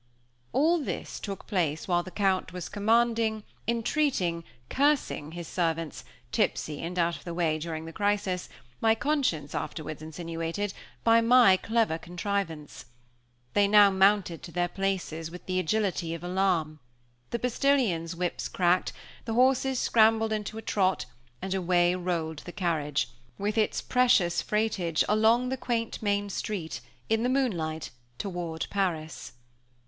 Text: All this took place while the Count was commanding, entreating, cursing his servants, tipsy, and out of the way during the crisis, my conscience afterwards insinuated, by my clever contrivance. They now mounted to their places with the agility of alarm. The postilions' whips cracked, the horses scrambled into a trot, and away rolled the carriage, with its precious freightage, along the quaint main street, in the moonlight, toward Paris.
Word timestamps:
All 0.51 0.79
this 0.79 1.19
took 1.19 1.45
place 1.45 1.87
while 1.87 2.01
the 2.01 2.09
Count 2.09 2.51
was 2.53 2.69
commanding, 2.69 3.43
entreating, 3.67 4.43
cursing 4.67 5.33
his 5.33 5.47
servants, 5.47 6.03
tipsy, 6.31 6.81
and 6.81 6.97
out 6.97 7.17
of 7.17 7.23
the 7.23 7.35
way 7.35 7.59
during 7.59 7.85
the 7.85 7.93
crisis, 7.93 8.49
my 8.81 8.95
conscience 8.95 9.53
afterwards 9.53 10.01
insinuated, 10.01 10.73
by 11.03 11.21
my 11.21 11.55
clever 11.55 11.99
contrivance. 11.99 12.85
They 13.53 13.67
now 13.67 13.91
mounted 13.91 14.41
to 14.41 14.51
their 14.51 14.67
places 14.67 15.29
with 15.29 15.45
the 15.45 15.59
agility 15.59 16.15
of 16.15 16.23
alarm. 16.23 16.79
The 17.29 17.37
postilions' 17.37 18.15
whips 18.15 18.47
cracked, 18.47 18.93
the 19.25 19.33
horses 19.35 19.77
scrambled 19.77 20.33
into 20.33 20.57
a 20.57 20.63
trot, 20.63 21.05
and 21.43 21.53
away 21.53 21.93
rolled 21.93 22.39
the 22.39 22.51
carriage, 22.51 23.07
with 23.37 23.55
its 23.55 23.81
precious 23.83 24.41
freightage, 24.41 25.03
along 25.07 25.49
the 25.49 25.57
quaint 25.57 26.01
main 26.01 26.27
street, 26.31 26.81
in 27.07 27.21
the 27.21 27.29
moonlight, 27.29 27.91
toward 28.17 28.65
Paris. 28.71 29.33